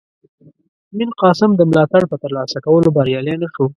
[0.97, 3.65] میرقاسم د ملاتړ په ترلاسه کولو بریالی نه شو.